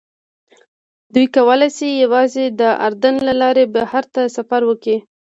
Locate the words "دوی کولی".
1.13-1.69